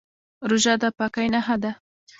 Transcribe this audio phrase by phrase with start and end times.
[0.49, 1.71] روژه د پاکۍ نښه ده.